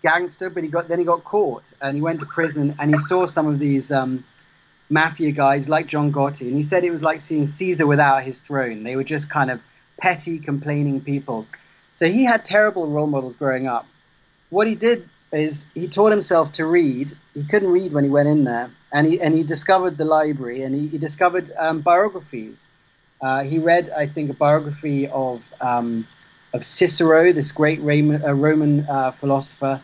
[0.00, 2.98] gangster, but he got then he got caught and he went to prison and he
[3.00, 4.24] saw some of these um,
[4.88, 8.38] mafia guys like John Gotti, and he said it was like seeing Caesar without his
[8.38, 8.84] throne.
[8.84, 9.60] They were just kind of
[10.00, 11.46] petty, complaining people.
[11.96, 13.86] So he had terrible role models growing up.
[14.50, 17.16] What he did is he taught himself to read.
[17.34, 20.62] He couldn't read when he went in there, and he and he discovered the library,
[20.62, 22.66] and he, he discovered um, biographies.
[23.20, 26.06] Uh, he read, I think, a biography of um,
[26.54, 29.82] of Cicero, this great Roman, uh, Roman uh, philosopher,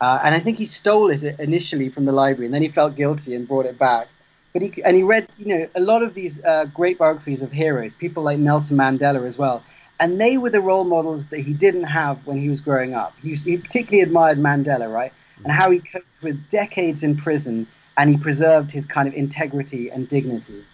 [0.00, 2.96] uh, and I think he stole it initially from the library, and then he felt
[2.96, 4.08] guilty and brought it back.
[4.52, 7.52] but he and he read you know a lot of these uh, great biographies of
[7.52, 9.62] heroes, people like Nelson Mandela as well,
[10.00, 13.14] and they were the role models that he didn't have when he was growing up.
[13.22, 15.12] He, he particularly admired Mandela, right,
[15.44, 19.88] and how he coped with decades in prison and he preserved his kind of integrity
[19.88, 20.64] and dignity.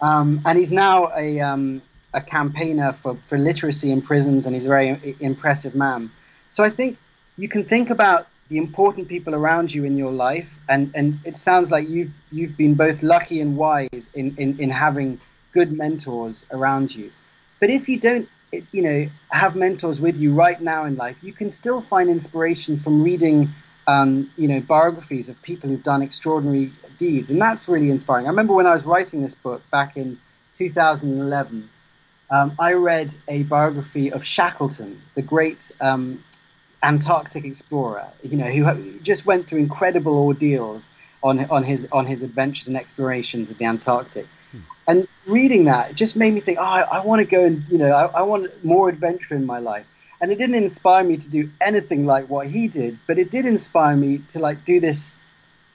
[0.00, 1.82] Um, and he's now a um,
[2.14, 6.10] a campaigner for, for literacy in prisons, and he's a very impressive man.
[6.50, 6.98] So I think
[7.36, 11.36] you can think about the important people around you in your life, and, and it
[11.36, 15.20] sounds like you've you've been both lucky and wise in, in, in having
[15.52, 17.10] good mentors around you.
[17.60, 18.28] But if you don't,
[18.72, 22.78] you know, have mentors with you right now in life, you can still find inspiration
[22.78, 23.50] from reading,
[23.86, 28.26] um, you know, biographies of people who've done extraordinary deeds, and that's really inspiring.
[28.26, 30.18] I remember when I was writing this book back in
[30.56, 31.68] 2011.
[32.28, 36.24] Um, I read a biography of Shackleton, the great um,
[36.82, 40.84] Antarctic explorer, you know, who just went through incredible ordeals
[41.22, 44.26] on on his on his adventures and explorations of the Antarctic.
[44.88, 47.64] And reading that it just made me think, oh, I, I want to go and
[47.68, 49.86] you know, I, I want more adventure in my life.
[50.20, 53.44] And it didn't inspire me to do anything like what he did, but it did
[53.44, 55.12] inspire me to like do this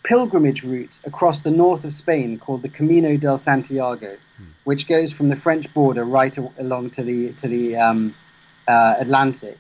[0.04, 4.46] pilgrimage route across the north of Spain called the Camino del Santiago, hmm.
[4.64, 8.16] which goes from the French border right along to the to the um,
[8.68, 9.58] uh, Atlantic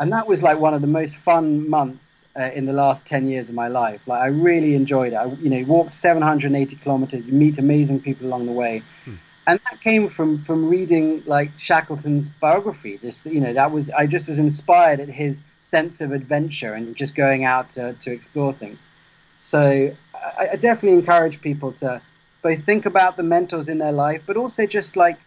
[0.00, 3.28] and that was like one of the most fun months uh, in the last 10
[3.28, 4.00] years of my life.
[4.06, 5.16] Like i really enjoyed it.
[5.16, 8.82] I you know walked 780 kilometers you meet amazing people along the way.
[9.04, 9.14] Hmm.
[9.46, 12.98] and that came from from reading like shackleton's biography.
[13.02, 16.94] Just you know that was i just was inspired at his sense of adventure and
[16.94, 18.78] just going out to, to explore things.
[19.38, 22.02] So I, I definitely encourage people to
[22.42, 25.18] both think about the mentors in their life but also just like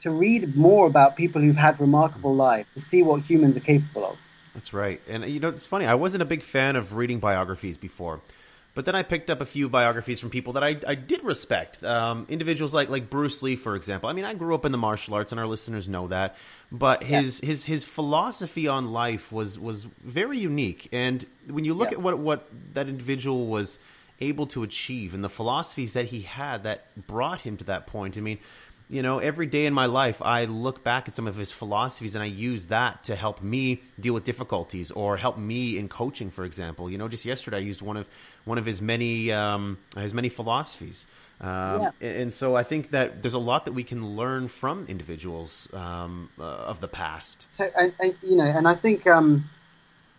[0.00, 4.04] to read more about people who've had remarkable lives, to see what humans are capable
[4.04, 4.18] of.
[4.54, 5.00] That's right.
[5.08, 5.86] And you know, it's funny.
[5.86, 8.20] I wasn't a big fan of reading biographies before.
[8.74, 11.82] But then I picked up a few biographies from people that I, I did respect.
[11.84, 14.10] Um, individuals like like Bruce Lee, for example.
[14.10, 16.36] I mean, I grew up in the martial arts, and our listeners know that.
[16.72, 17.48] But his yeah.
[17.50, 20.88] his his philosophy on life was was very unique.
[20.92, 21.98] And when you look yeah.
[21.98, 23.78] at what what that individual was
[24.20, 28.16] able to achieve and the philosophies that he had that brought him to that point,
[28.16, 28.38] I mean,
[28.88, 32.14] you know, every day in my life, I look back at some of his philosophies
[32.14, 36.30] and I use that to help me deal with difficulties or help me in coaching,
[36.30, 36.90] for example.
[36.90, 38.08] You know, just yesterday I used one of
[38.44, 41.06] one of his many um, his many philosophies.
[41.40, 42.08] Um, yeah.
[42.08, 46.30] And so I think that there's a lot that we can learn from individuals um,
[46.38, 47.46] uh, of the past.
[47.54, 49.50] So, and, and, you know, and I think um,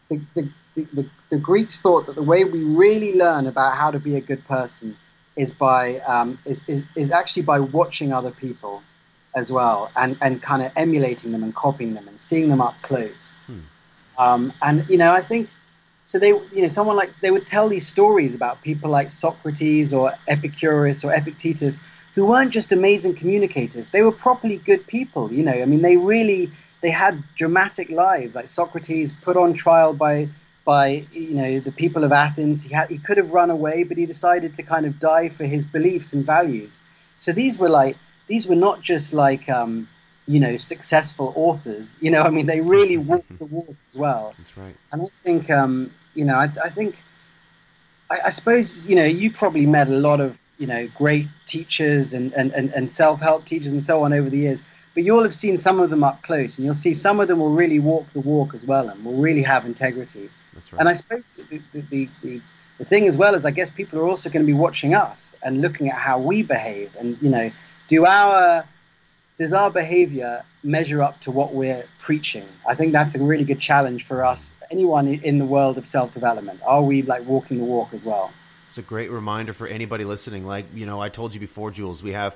[0.10, 4.00] the, the, the, the Greeks thought that the way we really learn about how to
[4.00, 4.98] be a good person
[5.36, 8.82] is by um, is, is, is actually by watching other people
[9.36, 12.76] as well and, and kind of emulating them and copying them and seeing them up
[12.82, 13.34] close.
[13.48, 13.60] Hmm.
[14.18, 15.50] Um, and you know, I think
[16.06, 16.20] so.
[16.20, 20.14] They you know someone like they would tell these stories about people like Socrates or
[20.28, 21.82] Epicurus or Epictetus
[22.16, 23.88] who weren't just amazing communicators.
[23.92, 25.32] They were properly good people.
[25.34, 26.50] You know, I mean, they really
[26.82, 28.36] they had dramatic lives.
[28.36, 30.30] Like Socrates put on trial by
[30.66, 32.64] by you know the people of Athens.
[32.64, 35.46] He had he could have run away, but he decided to kind of die for
[35.46, 36.78] his beliefs and values.
[37.18, 37.96] So these were like
[38.28, 39.88] these were not just like um,
[40.28, 41.96] you know successful authors.
[42.02, 44.34] You know, I mean they really walked the walk as well.
[44.38, 44.76] That's right.
[44.92, 46.96] And I think um, you know I, I think
[48.10, 52.14] I, I, suppose you know you probably met a lot of you know great teachers
[52.14, 54.62] and and, and, and self help teachers and so on over the years
[54.96, 57.40] but you'll have seen some of them up close, and you'll see some of them
[57.40, 60.30] will really walk the walk as well, and will really have integrity.
[60.54, 60.80] That's right.
[60.80, 62.42] And I suppose the, the, the,
[62.80, 65.36] the thing as well is, I guess people are also going to be watching us
[65.44, 67.52] and looking at how we behave, and you know,
[67.88, 68.66] do our
[69.38, 72.48] does our behavior measure up to what we're preaching?
[72.66, 76.14] I think that's a really good challenge for us, anyone in the world of self
[76.14, 76.62] development.
[76.66, 78.32] Are we like walking the walk as well?
[78.70, 80.46] It's a great reminder for anybody listening.
[80.46, 82.36] Like, you know, I told you before, Jules, we have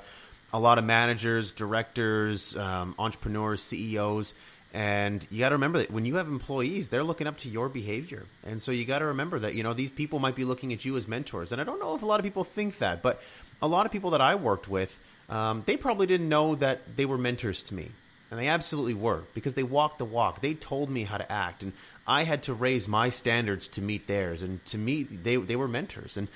[0.54, 4.34] a lot of managers, directors, um, entrepreneurs, CEOs.
[4.74, 7.70] And you got to remember that when you have employees, they're looking up to your
[7.70, 8.26] behavior.
[8.44, 10.86] And so you got to remember that, you know, these people might be looking at
[10.86, 11.52] you as mentors.
[11.52, 13.22] And I don't know if a lot of people think that, but
[13.62, 17.06] a lot of people that I worked with, um, they probably didn't know that they
[17.06, 17.90] were mentors to me.
[18.32, 20.42] And they absolutely were because they walked the walk.
[20.42, 21.64] They told me how to act.
[21.64, 21.74] And
[22.06, 24.44] I had to raise my standards to meet theirs.
[24.44, 26.16] And to me, they, they were mentors.
[26.16, 26.28] And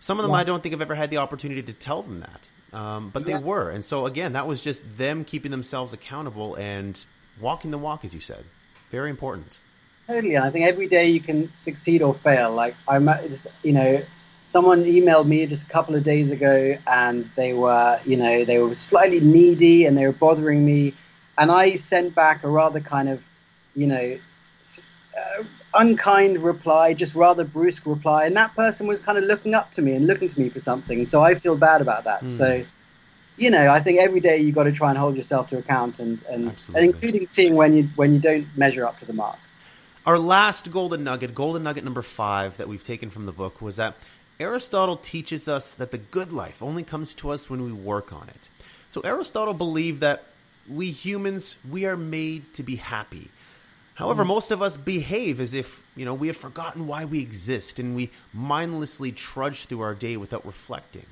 [0.00, 2.48] some of them I don't think I've ever had the opportunity to tell them that.
[2.72, 3.70] Um, but they were.
[3.70, 7.04] And so, again, that was just them keeping themselves accountable and
[7.40, 8.44] walking the walk, as you said.
[8.90, 9.62] Very important.
[10.06, 10.34] Totally.
[10.34, 12.52] And I think every day you can succeed or fail.
[12.52, 14.02] Like, I'm just, you know,
[14.46, 18.58] someone emailed me just a couple of days ago and they were, you know, they
[18.58, 20.94] were slightly needy and they were bothering me.
[21.38, 23.22] And I sent back a rather kind of,
[23.74, 24.18] you know,
[25.16, 25.44] uh,
[25.74, 29.82] unkind reply, just rather brusque reply, and that person was kind of looking up to
[29.82, 31.06] me and looking to me for something.
[31.06, 32.22] So I feel bad about that.
[32.22, 32.38] Mm.
[32.38, 32.64] So,
[33.36, 35.98] you know, I think every day you got to try and hold yourself to account,
[35.98, 39.38] and and, and including seeing when you when you don't measure up to the mark.
[40.04, 43.76] Our last golden nugget, golden nugget number five that we've taken from the book was
[43.76, 43.94] that
[44.40, 48.28] Aristotle teaches us that the good life only comes to us when we work on
[48.28, 48.48] it.
[48.88, 50.24] So Aristotle believed that
[50.68, 53.30] we humans we are made to be happy
[53.94, 57.78] However, most of us behave as if, you know, we have forgotten why we exist
[57.78, 61.06] and we mindlessly trudge through our day without reflecting.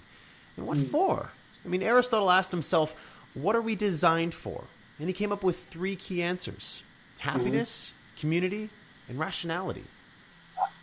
[0.56, 0.86] And what mm.
[0.86, 1.30] for?
[1.64, 2.94] I mean, Aristotle asked himself,
[3.34, 4.64] what are we designed for?
[4.98, 6.82] And he came up with three key answers
[7.18, 8.20] happiness, mm.
[8.20, 8.70] community,
[9.08, 9.84] and rationality.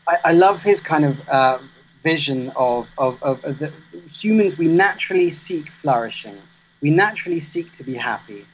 [0.08, 1.58] I, I, love his kind of uh,
[2.04, 3.74] vision of, of, of, of the
[4.22, 6.38] humans, we naturally seek flourishing,
[6.80, 8.46] we naturally seek to be happy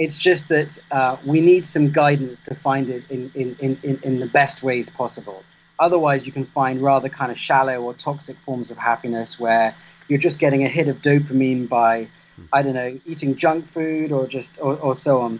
[0.00, 4.18] it's just that uh, we need some guidance to find it in, in, in, in
[4.18, 5.44] the best ways possible.
[5.78, 9.76] Otherwise, you can find rather kind of shallow or toxic forms of happiness where
[10.08, 12.08] you're just getting a hit of dopamine by,
[12.50, 15.38] I don't know, eating junk food or just or, or so on.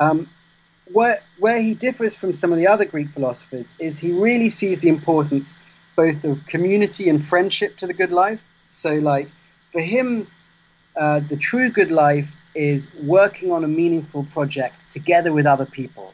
[0.00, 0.28] Um,
[0.92, 4.80] where where he differs from some of the other Greek philosophers is he really sees
[4.80, 5.54] the importance
[5.94, 8.40] both of community and friendship to the good life.
[8.72, 9.28] So, like
[9.70, 10.26] for him,
[10.96, 16.12] uh, the true good life is working on a meaningful project together with other people.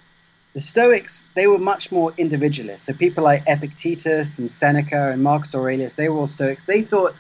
[0.55, 2.87] The Stoics, they were much more individualist.
[2.87, 6.65] So people like Epictetus and Seneca and Marcus Aurelius, they were all Stoics.
[6.65, 7.15] They thought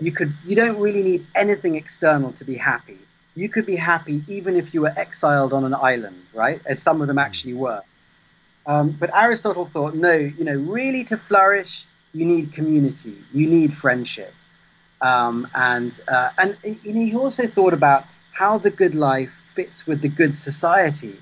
[0.00, 2.98] you could you don't really need anything external to be happy.
[3.34, 6.60] You could be happy even if you were exiled on an island, right?
[6.66, 7.82] As some of them actually were.
[8.66, 13.76] Um, but Aristotle thought, no, you know, really to flourish, you need community, you need
[13.76, 14.34] friendship,
[15.00, 18.04] um, and uh, and he also thought about
[18.38, 21.16] how the good life fits with the good society.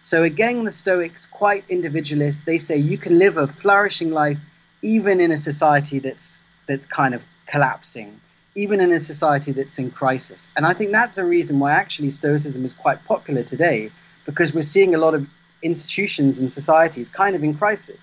[0.00, 4.38] So again, the Stoics, quite individualist, they say you can live a flourishing life
[4.80, 7.20] even in a society that's that's kind of
[7.52, 8.18] collapsing,
[8.54, 10.46] even in a society that's in crisis.
[10.56, 13.90] And I think that's a reason why actually Stoicism is quite popular today,
[14.24, 15.26] because we're seeing a lot of
[15.62, 18.00] institutions and societies kind of in crisis.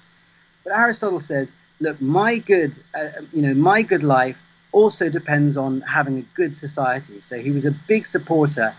[0.63, 4.37] But Aristotle says, look, my good, uh, you know, my good life
[4.71, 7.21] also depends on having a good society.
[7.21, 8.75] So he was a big supporter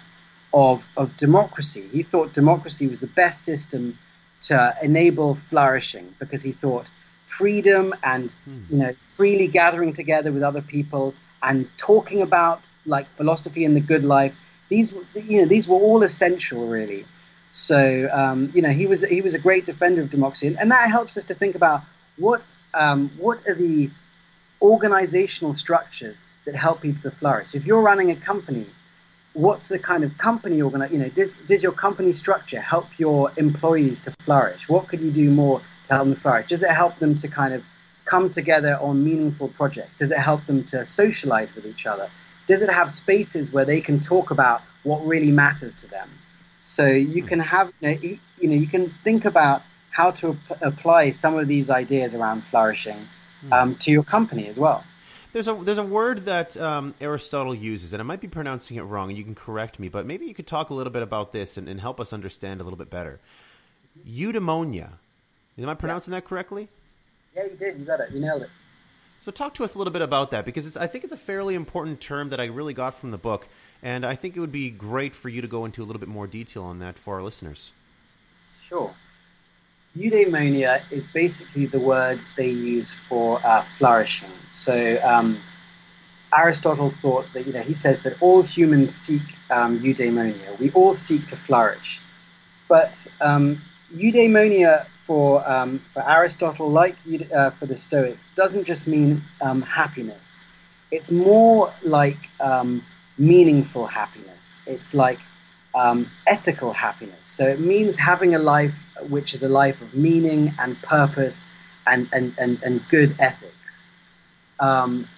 [0.53, 1.89] of, of democracy.
[1.93, 3.99] He thought democracy was the best system
[4.43, 6.87] to enable flourishing because he thought
[7.37, 8.63] freedom and hmm.
[8.71, 13.81] you know freely gathering together with other people and talking about like philosophy and the
[13.81, 14.35] good life
[14.69, 17.05] these you know these were all essential really
[17.51, 20.71] so um, you know he was he was a great defender of democracy and, and
[20.71, 21.83] that helps us to think about
[22.17, 23.91] what um, what are the
[24.63, 27.55] organizational structures that help people to flourish.
[27.55, 28.67] If you're running a company,
[29.33, 30.91] what's the kind of company organize?
[30.91, 34.69] You know, does, does your company structure help your employees to flourish?
[34.69, 36.49] What could you do more to help them flourish?
[36.49, 37.63] Does it help them to kind of
[38.05, 39.99] come together on meaningful projects?
[39.99, 42.11] Does it help them to socialize with each other?
[42.49, 46.11] Does it have spaces where they can talk about what really matters to them?
[46.63, 47.99] So you can have, you know,
[48.41, 52.43] you, know, you can think about how to ap- apply some of these ideas around
[52.51, 53.09] flourishing.
[53.51, 54.85] Um, to your company as well.
[55.33, 58.83] There's a there's a word that um, Aristotle uses, and I might be pronouncing it
[58.83, 59.89] wrong, and you can correct me.
[59.89, 62.61] But maybe you could talk a little bit about this and, and help us understand
[62.61, 63.21] a little bit better.
[64.09, 64.91] Eudaimonia.
[65.59, 66.21] Am I pronouncing yeah.
[66.21, 66.69] that correctly?
[67.37, 67.79] Yeah, you did.
[67.79, 68.11] You got it.
[68.13, 68.51] You nailed it.
[69.21, 71.55] So talk to us a little bit about that because I think it's a fairly
[71.55, 73.47] important term that I really got from the book,
[73.83, 76.09] and I think it would be great for you to go into a little bit
[76.09, 77.73] more detail on that for our listeners.
[78.69, 78.95] Sure
[79.97, 84.31] eudaimonia is basically the word they use for uh, flourishing.
[84.53, 85.41] So um,
[86.37, 90.59] Aristotle thought that, you know, he says that all humans seek um, eudaimonia.
[90.59, 92.01] We all seek to flourish.
[92.69, 93.61] But um,
[93.95, 96.97] eudaimonia for, um, for Aristotle, like
[97.35, 100.45] uh, for the Stoics, doesn't just mean um, happiness.
[100.93, 102.85] It's more like um,
[103.19, 104.59] meaningful happiness.
[104.67, 105.19] It's like
[105.75, 107.19] um, ethical happiness.
[107.25, 108.75] So it means having a life
[109.09, 111.47] which is a life of meaning and purpose
[111.87, 113.55] and, and, and, and good ethics.
[114.59, 115.09] Um,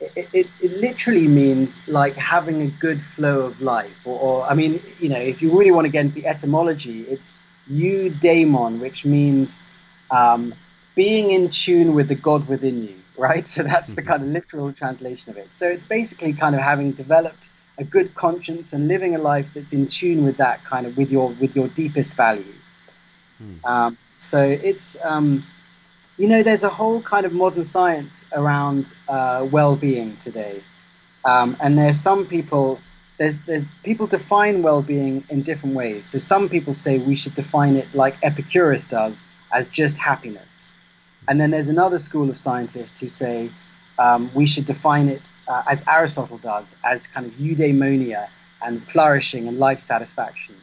[0.00, 3.94] it, it, it, literally means like having a good flow of life.
[4.06, 7.02] Or, or, I mean, you know, if you really want to get into the etymology,
[7.02, 7.32] it's
[7.70, 9.60] eudaimon, which means
[10.10, 10.54] um,
[10.94, 13.46] being in tune with the God within you, right?
[13.54, 15.52] So that's the kind of literal translation of it.
[15.52, 17.48] So it's basically kind of having developed
[17.80, 21.10] a good conscience and living a life that's in tune with that kind of with
[21.10, 22.64] your with your deepest values.
[23.38, 23.64] Hmm.
[23.64, 25.44] Um, so it's um,
[26.18, 30.62] you know there's a whole kind of modern science around uh, well-being today,
[31.24, 32.78] um, and there's some people
[33.18, 36.06] there's there's people define well-being in different ways.
[36.06, 39.16] So some people say we should define it like Epicurus does,
[39.52, 40.68] as just happiness.
[41.28, 43.50] And then there's another school of scientists who say
[43.98, 48.28] um, we should define it uh, as Aristotle does, as kind of eudaimonia
[48.62, 50.54] and flourishing and life satisfaction.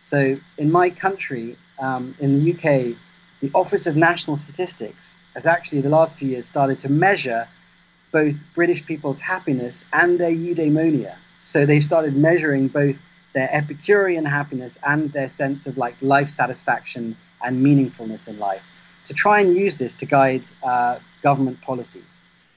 [0.00, 2.96] So in my country, um, in the UK,
[3.40, 7.46] the Office of National Statistics has actually, the last few years, started to measure
[8.10, 11.14] both British people's happiness and their eudaimonia.
[11.40, 12.96] So they've started measuring both
[13.34, 18.62] their Epicurean happiness and their sense of like life satisfaction and meaningfulness in life
[19.06, 22.04] to try and use this to guide uh, government policies.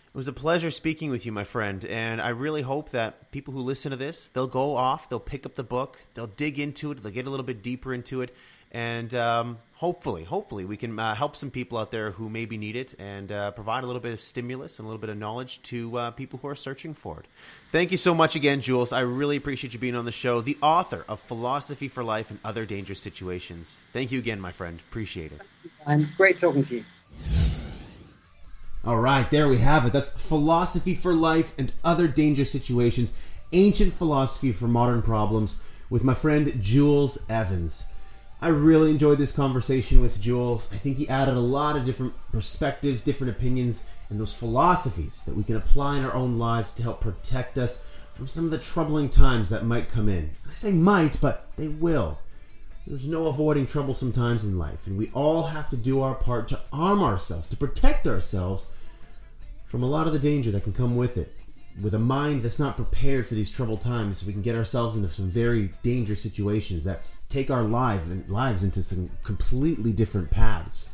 [0.08, 3.54] It was a pleasure speaking with you, my friend, and I really hope that people
[3.54, 6.92] who listen to this, they'll go off, they'll pick up the book, they'll dig into
[6.92, 8.34] it, they'll get a little bit deeper into it,
[8.72, 12.76] and um, hopefully, hopefully, we can uh, help some people out there who maybe need
[12.76, 15.62] it and uh, provide a little bit of stimulus and a little bit of knowledge
[15.64, 17.26] to uh, people who are searching for it.
[17.72, 18.92] Thank you so much again, Jules.
[18.92, 20.42] I really appreciate you being on the show.
[20.42, 23.82] The author of Philosophy for Life and Other Dangerous Situations.
[23.94, 24.80] Thank you again, my friend.
[24.90, 25.42] Appreciate it.
[25.86, 26.86] And great talking to you.
[28.88, 29.92] All right, there we have it.
[29.92, 33.12] That's Philosophy for Life and Other Dangerous Situations
[33.52, 37.92] Ancient Philosophy for Modern Problems with my friend Jules Evans.
[38.42, 40.72] I really enjoyed this conversation with Jules.
[40.72, 45.36] I think he added a lot of different perspectives, different opinions, and those philosophies that
[45.36, 48.58] we can apply in our own lives to help protect us from some of the
[48.58, 50.30] troubling times that might come in.
[50.50, 52.20] I say might, but they will.
[52.86, 56.48] There's no avoiding troublesome times in life, and we all have to do our part
[56.48, 58.72] to arm ourselves, to protect ourselves
[59.68, 61.34] from a lot of the danger that can come with it.
[61.80, 65.10] With a mind that's not prepared for these troubled times, we can get ourselves into
[65.10, 70.90] some very dangerous situations that take our life and lives into some completely different paths.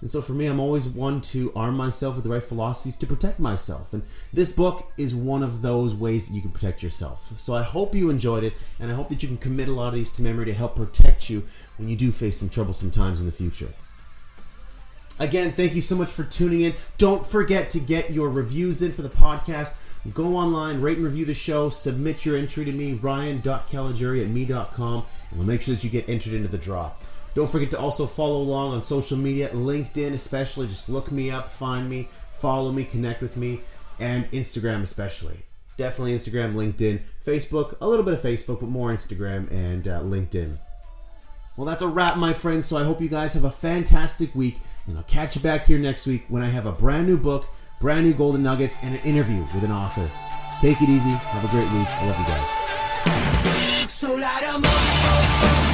[0.00, 3.06] And so for me, I'm always one to arm myself with the right philosophies to
[3.06, 3.92] protect myself.
[3.92, 4.02] And
[4.32, 7.32] this book is one of those ways that you can protect yourself.
[7.36, 9.88] So I hope you enjoyed it, and I hope that you can commit a lot
[9.88, 11.44] of these to memory to help protect you
[11.78, 13.72] when you do face some troublesome times in the future.
[15.18, 16.74] Again, thank you so much for tuning in.
[16.96, 19.76] Don't forget to get your reviews in for the podcast.
[20.14, 25.04] Go online, rate and review the show, submit your entry to me, ryan.caligiuri at me.com,
[25.30, 26.92] and we'll make sure that you get entered into the draw.
[27.34, 30.66] Don't forget to also follow along on social media, LinkedIn especially.
[30.66, 33.60] Just look me up, find me, follow me, connect with me,
[33.98, 35.42] and Instagram especially.
[35.76, 40.58] Definitely Instagram, LinkedIn, Facebook, a little bit of Facebook, but more Instagram and uh, LinkedIn.
[41.58, 42.66] Well, that's a wrap, my friends.
[42.66, 45.76] So I hope you guys have a fantastic week, and I'll catch you back here
[45.76, 47.48] next week when I have a brand new book,
[47.80, 50.08] brand new golden nuggets, and an interview with an author.
[50.60, 51.10] Take it easy.
[51.10, 51.88] Have a great week.
[51.88, 53.90] I love you guys.
[53.90, 55.67] So wolf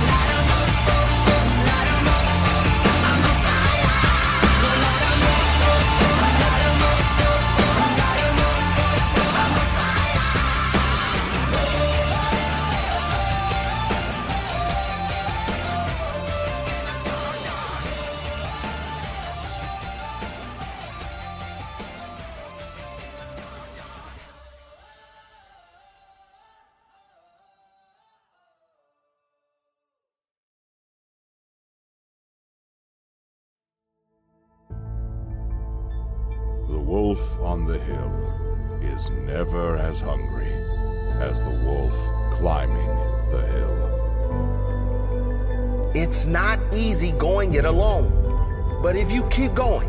[47.64, 49.88] it alone, but if you keep going,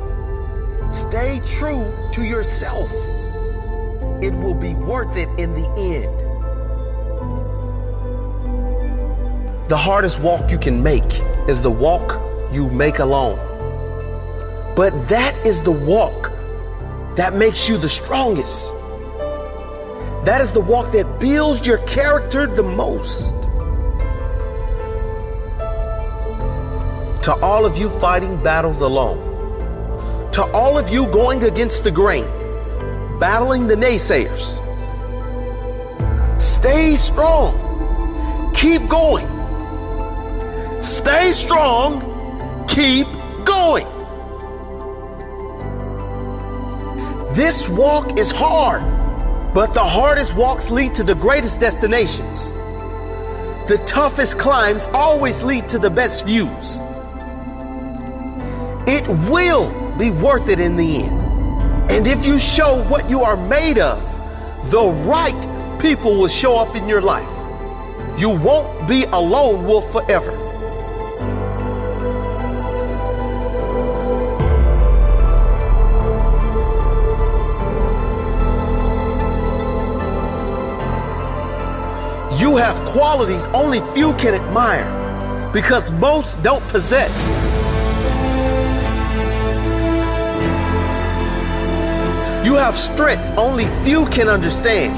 [0.91, 2.91] stay true to yourself,
[4.23, 6.21] it will be worth it in the end.
[9.69, 11.19] The hardest walk you can make
[11.49, 12.21] is the walk
[12.51, 13.39] you make alone.
[14.75, 16.31] But that is the walk
[17.15, 18.73] that makes you the strongest.
[20.25, 23.44] That is the walk that builds your character the most.
[27.25, 29.17] To all of you fighting battles alone,
[30.31, 32.27] to all of you going against the grain,
[33.19, 34.61] battling the naysayers,
[36.39, 38.53] stay strong.
[38.53, 39.25] Keep going.
[40.83, 42.67] Stay strong.
[42.67, 43.07] Keep
[43.43, 43.87] going.
[47.33, 48.83] This walk is hard,
[49.51, 52.51] but the hardest walks lead to the greatest destinations.
[53.67, 56.81] The toughest climbs always lead to the best views.
[58.87, 61.91] It will be worth it in the end.
[61.91, 63.99] And if you show what you are made of,
[64.69, 67.29] the right people will show up in your life.
[68.19, 70.33] You won't be a lone wolf forever.
[82.39, 87.64] You have qualities only few can admire because most don't possess.
[92.55, 94.95] You have strength only few can understand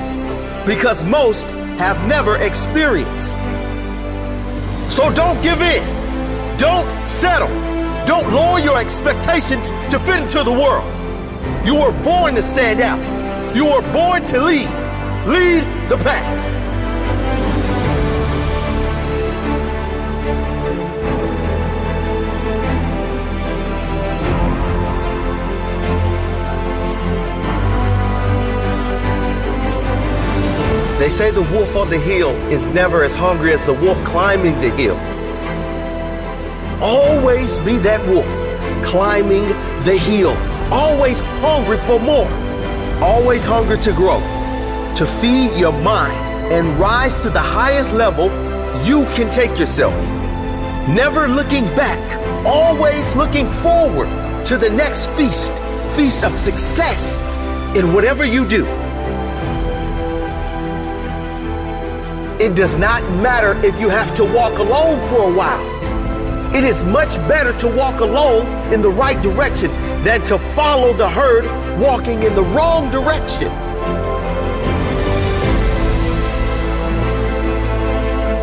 [0.67, 1.49] because most
[1.79, 3.31] have never experienced.
[4.93, 5.83] So don't give in.
[6.59, 7.47] Don't settle.
[8.05, 10.85] Don't lower your expectations to fit into the world.
[11.65, 12.99] You were born to stand out.
[13.55, 14.69] You were born to lead.
[15.25, 16.56] Lead the pack.
[30.99, 34.59] They say the wolf on the hill is never as hungry as the wolf climbing
[34.61, 34.97] the hill.
[36.81, 38.25] Always be that wolf
[38.83, 39.47] climbing
[39.85, 40.35] the hill,
[40.73, 42.27] always hungry for more,
[42.99, 44.19] always hungry to grow,
[44.95, 46.17] to feed your mind
[46.51, 48.31] and rise to the highest level
[48.83, 49.93] you can take yourself.
[50.89, 52.01] Never looking back,
[52.43, 54.09] always looking forward
[54.47, 55.51] to the next feast,
[55.95, 57.21] feast of success
[57.77, 58.86] in whatever you do.
[62.39, 66.55] It does not matter if you have to walk alone for a while.
[66.55, 69.71] It is much better to walk alone in the right direction
[70.03, 71.45] than to follow the herd
[71.79, 73.49] walking in the wrong direction.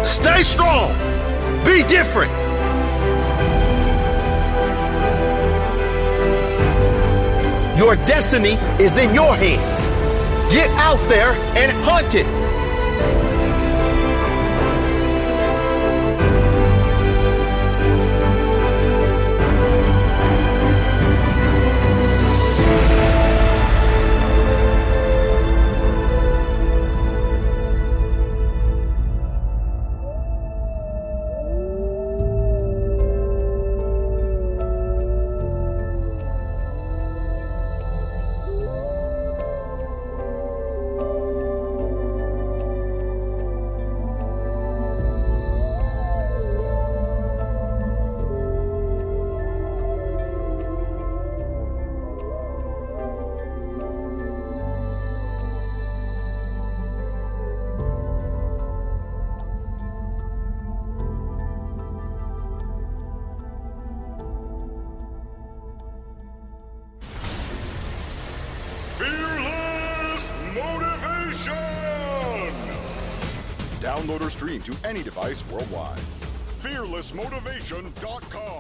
[0.05, 0.93] Stay strong.
[1.65, 2.33] Be different.
[7.79, 9.91] Your destiny is in your hands.
[10.53, 12.44] Get out there and hunt it.
[74.65, 76.01] To any device worldwide.
[76.63, 78.54] FearlessMotivation.com.